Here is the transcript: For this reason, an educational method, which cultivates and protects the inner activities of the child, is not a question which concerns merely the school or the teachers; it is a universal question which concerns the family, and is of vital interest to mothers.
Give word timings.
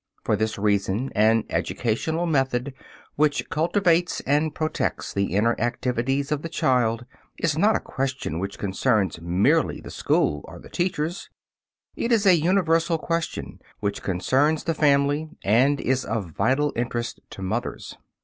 For 0.23 0.35
this 0.35 0.57
reason, 0.57 1.11
an 1.13 1.43
educational 1.47 2.25
method, 2.25 2.73
which 3.17 3.47
cultivates 3.51 4.19
and 4.21 4.55
protects 4.55 5.13
the 5.13 5.35
inner 5.35 5.55
activities 5.59 6.31
of 6.31 6.41
the 6.41 6.49
child, 6.49 7.05
is 7.37 7.55
not 7.55 7.75
a 7.75 7.79
question 7.79 8.39
which 8.39 8.57
concerns 8.57 9.21
merely 9.21 9.79
the 9.79 9.91
school 9.91 10.41
or 10.45 10.57
the 10.57 10.69
teachers; 10.69 11.29
it 11.95 12.11
is 12.11 12.25
a 12.25 12.33
universal 12.33 12.97
question 12.97 13.59
which 13.79 14.01
concerns 14.01 14.63
the 14.63 14.73
family, 14.73 15.29
and 15.43 15.79
is 15.79 16.03
of 16.03 16.31
vital 16.31 16.73
interest 16.75 17.19
to 17.29 17.43
mothers. 17.43 17.95